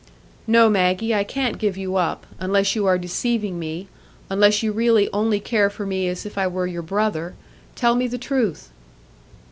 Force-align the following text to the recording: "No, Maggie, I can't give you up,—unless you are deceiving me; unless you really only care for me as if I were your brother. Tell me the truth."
"No, 0.47 0.67
Maggie, 0.67 1.13
I 1.13 1.23
can't 1.23 1.59
give 1.59 1.77
you 1.77 1.95
up,—unless 1.95 2.75
you 2.75 2.87
are 2.87 2.97
deceiving 2.97 3.59
me; 3.59 3.87
unless 4.31 4.63
you 4.63 4.71
really 4.71 5.07
only 5.13 5.39
care 5.39 5.69
for 5.69 5.85
me 5.85 6.07
as 6.07 6.25
if 6.25 6.39
I 6.39 6.47
were 6.47 6.65
your 6.65 6.81
brother. 6.81 7.35
Tell 7.75 7.93
me 7.93 8.07
the 8.07 8.17
truth." 8.17 8.71